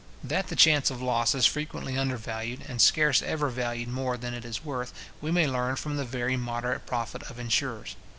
[0.23, 4.43] That the chance of loss is frequently undervalued, and scarce ever valued more than it
[4.43, 7.95] is worth, we may learn from the very moderate profit of insurers.